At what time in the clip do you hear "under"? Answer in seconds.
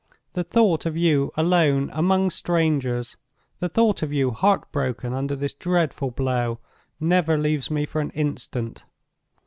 5.13-5.35